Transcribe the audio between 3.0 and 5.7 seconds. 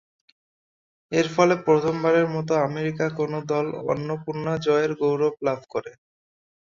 কোন দল অন্নপূর্ণা জয়ের গৌরব লাভ